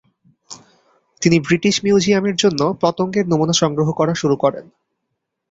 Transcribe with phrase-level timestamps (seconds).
[1.21, 4.65] তিনি ব্রিটিশ মিউজিয়ামের জন্য পতঙ্গের নমুনা সংগ্রহ করা শুরু করেন।